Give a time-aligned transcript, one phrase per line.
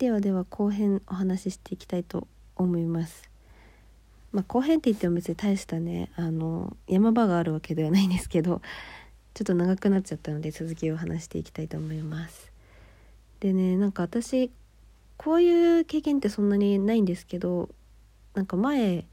[0.00, 3.28] ではでは後編お話ししていきたいと思います。
[4.32, 8.62] まあ後編って言っても別に大したねあの山場があるわけではないんですけど
[9.34, 12.50] ちょっと長くなっちゃったので続きを話していきたいと思います。
[13.40, 14.50] でねなんか私
[15.18, 17.68] こういう経験ってそんなにないんですけど
[18.32, 19.04] なんか前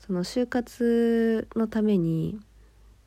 [0.00, 2.40] その就活のために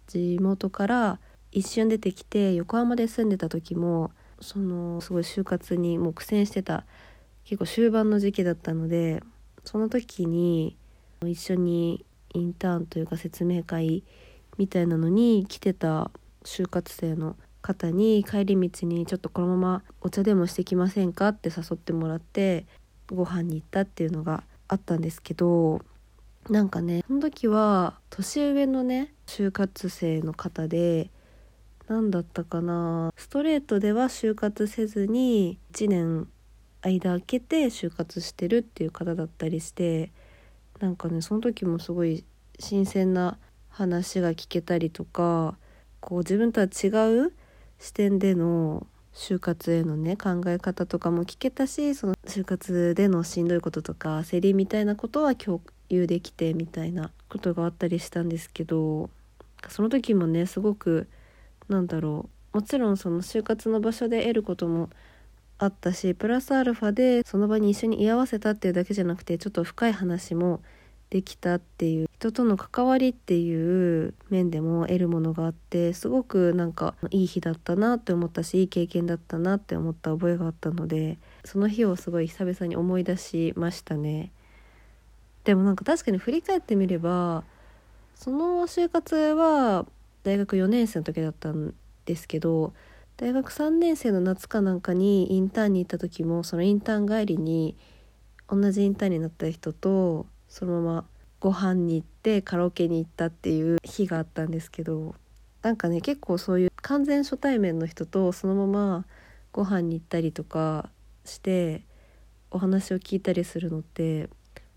[0.05, 1.20] 地元から
[1.52, 4.12] 一瞬出てきて横浜で住んでた時も
[4.42, 6.86] そのすごい就活にもう苦戦してた
[7.46, 9.23] 結構終盤の時期だったので
[9.63, 10.77] その時に
[11.23, 14.03] 一緒にインターンというか説明会
[14.58, 16.12] みたいなのに来てた
[16.44, 21.30] 就活生の方に帰り道にちょっとこのままお茶でもしてきませんか？
[21.30, 22.66] って誘ってもらって
[23.08, 25.81] ご飯に行ったっていうのがあったんですけど
[26.50, 31.09] なんかねその時は年上のね就活生の方で
[31.88, 36.27] 何だったかなストレートでは就活せずに1年
[36.85, 40.12] 間空けて就活してるっていう方だったりして
[40.80, 42.23] なんかねその時もすごい
[42.59, 43.38] 新鮮な
[43.69, 45.58] 話が聞けたりとか
[46.00, 46.88] こう自分とは違
[47.25, 47.33] う
[47.80, 59.09] 視点での就活へのね考え方とかも聞けたしその就活でのしんどいこととか焦りみたいなことは共有できてみたいなことがあったりしたんですけど
[59.70, 61.08] その時もねすごく
[61.70, 64.89] なんだろうもちろんその就活の場所で得ることも
[65.58, 70.61] あったしプラスアルファでその場に一緒に居合わせたっていうだけじゃなくてちょっと深い話も
[71.09, 84.31] できたっていう人との関わりっていう面でも得るものがあってすごくなんかいい日だったなって思ったしいい経験だったなって思った覚えがあったのでその日をすごい久々に思い出しましたね。
[85.44, 87.44] でもなんか確かに振り返ってみれば
[88.16, 89.86] その就活は
[90.23, 92.73] 大学4年生の時だったんですけど
[93.17, 97.77] 大学3年生の夏かなんかにインターンに行った時もそのインターン帰りに
[98.49, 101.05] 同じインターンになった人とそのまま
[101.39, 105.15] ご飯に行ってカラオケに行ったっていう日があったんですけど
[105.61, 109.05] なんかね結構そういう完全初対面の人とそのまま
[109.54, 110.89] ご飯に行ったりとか
[111.23, 111.83] して
[112.52, 114.30] お話を聞いたりするのって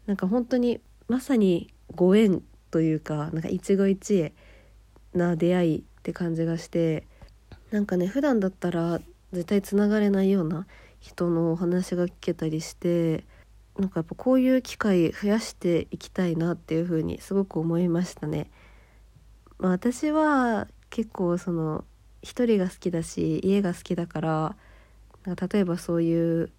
[0.06, 4.32] なんか本当にまさにご縁というかなんか一期一会
[5.12, 7.07] な出会いって感じがして
[7.70, 9.00] なんかね普段だったら
[9.32, 10.66] 絶対つながれないような
[11.00, 13.24] 人のお話が聞けたりして
[13.78, 18.50] なんかやっぱこういう機会増やしていきたいなっていう風にすごく思いましたね。
[19.58, 21.84] まあ、私は結構その
[22.22, 24.56] 一人が好きだし家が好きだから
[25.24, 26.50] なんか例えばそういう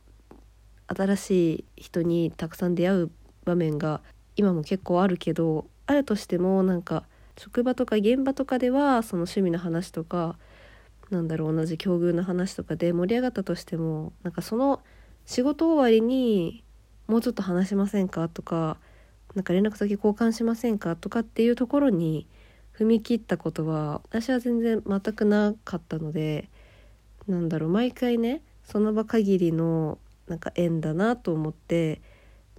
[0.87, 3.11] 新しい人にたくさん出会う
[3.45, 4.01] 場面が
[4.35, 7.03] 今も結構あるけどあるとしてもなんか
[7.37, 10.37] 職場とか現場とかではその趣味の話とか
[11.09, 14.81] なんだろう同じ境遇の話とかで盛り上がったとしてもなんかその
[15.25, 16.63] 仕事終わりに
[17.07, 18.77] もうちょっと話しませんかとか
[19.35, 22.27] なんか連絡先交換しませんかとかっていうところに
[22.77, 26.49] 踏み切ったことは私は全然全くなかったので
[27.27, 32.01] なんだろう毎回ねその場限りのなんか縁だなと思って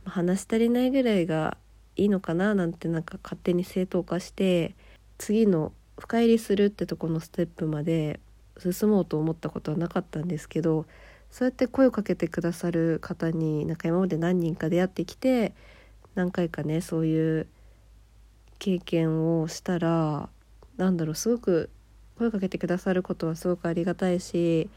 [0.04, 1.56] 話し足りないぐらいが
[1.96, 4.74] いいのかななんてなんか勝手に正当化して
[5.18, 8.20] 次の深入りするってとこのステップまで
[8.60, 10.86] 進もうと思ったことはなかったんですけど
[11.30, 15.52] そうやって声をかけてくださる方になんか今まで何人か出会ってきて
[16.14, 17.46] 何回かねそういう
[18.58, 20.28] 経験をしたら
[20.76, 21.70] なんだろうすごく
[22.18, 24.68] 声をかけてくださることはすごくありがたいし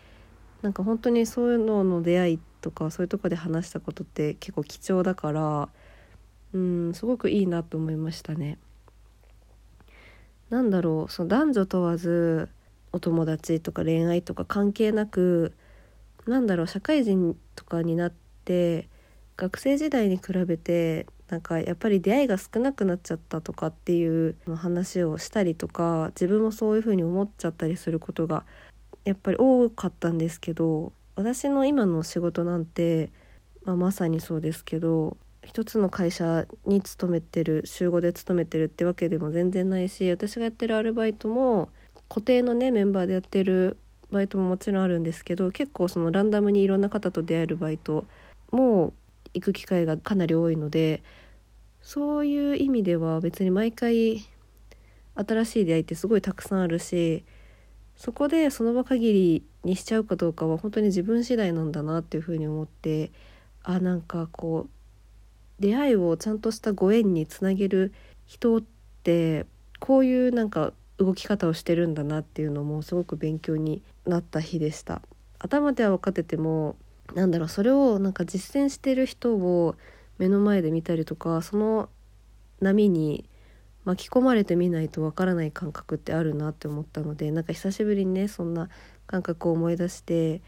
[0.61, 5.69] なんか本当にそういうのの出会いとかそういうとこで話したことって結構貴重だから
[6.53, 8.57] うんすごくいいなと思いましたね。
[10.49, 12.47] なんだろうその男女問わず
[12.93, 15.53] お友達とか恋愛とか関係なく
[16.27, 18.13] なんだろう社会人とかになっ
[18.45, 18.87] て
[19.35, 28.45] 学生時代に比べてなんかやっぱり出会いが少なくなっちゃったとかっていう話をしたりとか自分もそういうふうに思っちゃったりすることが
[29.03, 33.11] やっぱり多かったんですけど私の今の仕事なんて、
[33.63, 41.69] まあ、まさにそうですけど一つの会社に勤めてる週5で勤めてるってわけでも全然ないし私がやってるアルバイトも
[42.13, 43.75] 固定のねメンバーでやってる
[44.11, 48.05] バイトももちろんあるんですけど結構そのランダムにいろんな方と出会えるバイト
[48.51, 48.93] も
[49.33, 51.01] 行く機会がかなり多いので
[51.81, 54.23] そういう意味では別に毎回
[55.15, 57.25] 新しい出会いってすごいたくさんあるし
[57.95, 63.11] そこでその場限りにしちゃうかどうかは本当に自分次第なんだなっていうふうに思って
[63.63, 64.69] あなんかこう
[65.59, 67.91] 出会いをちゃんとしたご縁につなげる
[68.27, 68.61] 人っ
[69.01, 69.47] て
[69.79, 75.01] こういうなんか動き方をしてるんだなっていうのもすごく勉強になった日でした。
[75.39, 76.75] 頭では分かってても
[77.15, 79.75] なんだろうそれをなんか実践してる人を
[80.17, 81.89] 目の前で見たりとかその
[82.61, 83.29] 波に
[83.83, 88.69] 巻き込まれてみないとわからない感覚ってあるなって思ったのでなんか久しぶりにねそんな
[89.05, 90.41] 感覚を思い出して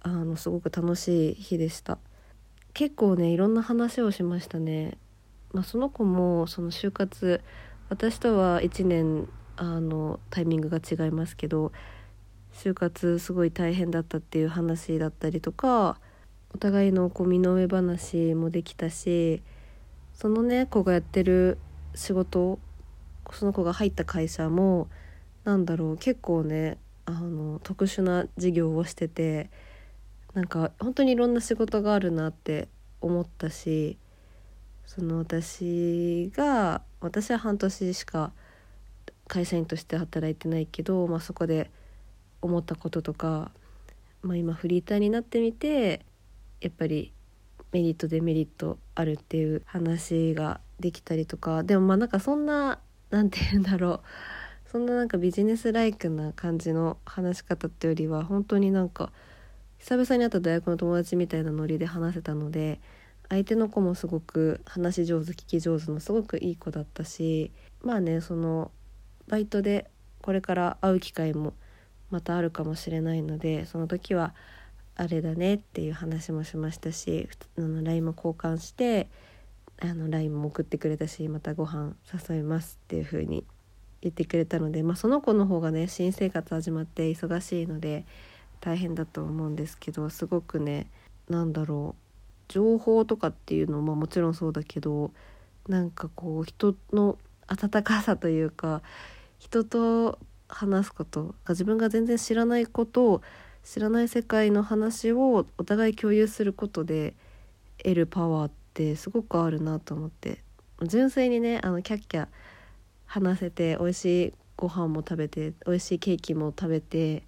[0.00, 1.98] あのすごく楽しい日でした。
[2.74, 4.98] 結構ねいろんな話をしましたね、
[5.52, 7.40] まあ、その子もその就活
[7.88, 11.72] 私とは1年あのタイミングが違いますけど
[12.52, 15.98] 就活すごい大変だったっていう話だったりとか
[16.54, 19.42] お互いのこう身の上話もできたし
[20.14, 21.58] そのね子がやってる
[21.94, 22.58] 仕事
[23.32, 24.88] その子が入った会社も
[25.44, 29.50] なんだろう結構ねあの特殊な事業をしてて
[30.34, 32.68] なんか本当にいろんな仕事があるなって
[33.00, 33.98] 思ったし
[34.86, 38.32] その私が私は半年しか
[39.28, 41.70] 会社員として働いてないけど、まあ、そこで
[42.42, 43.50] 思ったこととか、
[44.22, 46.04] まあ、今フリーターになってみて
[46.60, 47.12] やっぱり
[47.72, 52.78] メリットデメリットあるっていう話ができたりとかでもまあなんかそんな
[53.10, 54.00] 何て言うんだろう。
[54.70, 59.12] そんななんかビジネスライクな感じの話し方ってよりは本当になんか
[59.78, 62.80] 久々に会った大学の友達みたいなノリで話せたので
[63.28, 67.52] 相手の子もすごく話し上手聞き上手のすごくいい子だったし
[67.82, 68.70] まあねその
[69.28, 69.90] バイトで
[70.22, 71.54] これから会う機会も
[72.10, 74.34] またあるかもしれないのでその時は
[74.94, 79.08] あれだねっていう話もしましたし LINE も交換して
[79.80, 81.94] あの LINE も送ってくれたしまたご飯
[82.28, 83.44] 誘いますっていう風に
[84.00, 88.06] 言ってくれたので、まあ、その子の方がね新生活始まって忙しいので
[88.60, 90.86] 大変だと思うんですけどすごくね
[91.28, 92.02] 何だろう
[92.48, 95.10] 情報とかっていうのももちろんそうだけど
[95.68, 97.18] なんかこう人の
[97.48, 98.82] 温かさというか
[99.38, 100.18] 人と
[100.48, 103.22] 話すこと自分が全然知らないことを
[103.64, 107.14] 知らない世界の話をお互い共有することで
[107.78, 110.38] 得るパワーってすごくあるなと思って
[110.82, 112.28] 純粋にねあのキャッキャ
[113.06, 117.22] 話せて美味しいご飯も食べて美味しいケーキも食べてっ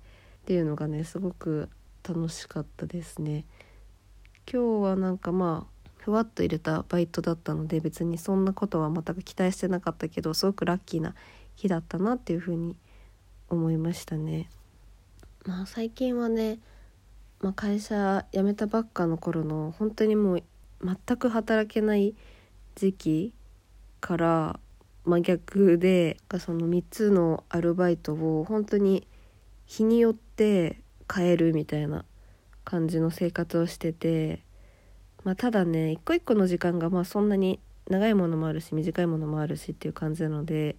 [0.47, 1.69] ていうのがねすごく
[2.07, 3.45] 楽しかったですね。
[4.51, 11.15] 今日はなんかまあふわっと入れたバイトだったので別にそんなことは全く期待してなかったけどすごくラッキーな
[11.59, 12.77] 日だったなっていうふうに
[13.49, 14.49] 思いましたね。
[15.45, 16.61] まあ最近はね、
[17.41, 20.43] まあ、会社辞めたばっかの頃の本当にもう
[20.85, 22.15] 全く働けない
[22.77, 23.35] 時期
[24.01, 24.61] から
[25.05, 29.09] 真逆でその3つのアルバイトを本当に
[29.67, 30.81] 日によって
[31.13, 32.05] 変えるみたいな
[32.65, 34.45] 感じの生活をしてて、
[35.25, 37.59] まあ、ただね一個一個の時間がまあそんなに
[37.89, 40.77] 長いものもあるし短いものもあるしっていう感じなので、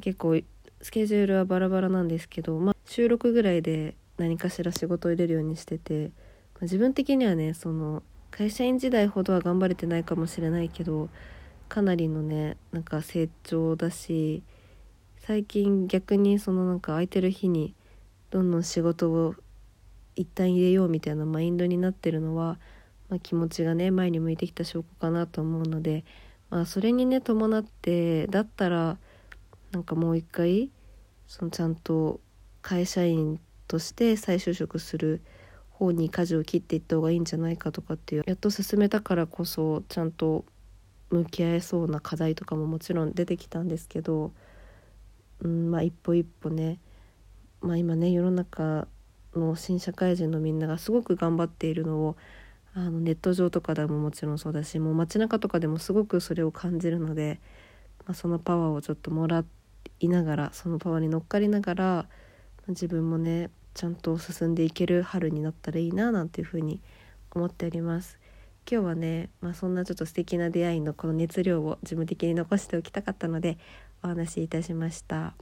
[0.00, 0.40] 結構
[0.82, 6.10] スケジュールはバラバラなんですけど、まあ、週6ぐらいで何かしら仕事を入れるようにしてて、まあ、
[6.62, 11.08] 自分的にはねその会社員時代ほどは頑張れてないかもしれないけど
[11.68, 14.42] かなりのねなんか成長だし
[15.18, 17.74] 最近逆にそのなんか空いてる日に
[18.30, 19.34] どんどん仕事を
[20.16, 22.58] 一旦入れようみたいなマインドになってるのは、
[23.08, 26.04] まあ、気持ちがね前に向いてきた証拠かなと思うので、
[26.50, 28.98] まあ、それにね伴ってだったら
[29.74, 30.70] なんかもう一回
[31.26, 32.20] そのちゃんと
[32.62, 35.20] 会社員として再就職する
[35.70, 40.44] 方に舵を切っていった方がいいんじゃないかとかっていうやっと進めたからこそちゃんと
[41.10, 44.32] 向き合えそうな課題とかももちろん出てきたんですけど、
[45.40, 46.78] うんまあ、一歩一歩ね、
[47.60, 48.86] まあ、今ね世の中
[49.34, 52.16] の新社会人のみんながすごく頑張っているのを
[52.74, 57.40] あのネット上とかでももちろんそうだしもう街中とかでもすごくそれを感じるので、
[58.06, 59.63] まあ、そのパワーをちょっともらって
[60.00, 62.06] いながらそのパワーに乗っかりながら
[62.68, 66.80] 自分もねちゃんと進んでいける春になったらいいななんていうふうに
[67.32, 68.18] 思っております。
[68.70, 73.58] 今日はね、まあ、そんなちょっと素敵な出会いのこの熱量を自分的に残しておきたかったので
[74.02, 75.34] お話しいたしました。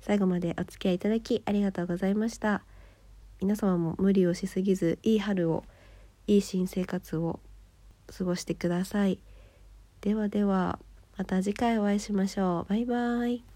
[0.00, 2.62] 最後までお付き合いいただきありがとうございました。
[3.40, 5.64] 皆様も無理をしすぎずいい春を
[6.26, 7.40] いい新生活を
[8.06, 9.18] 過ごしてください。
[10.00, 10.78] ではでは
[11.16, 12.70] また次回お会いしましょう。
[12.70, 13.51] バイバイ。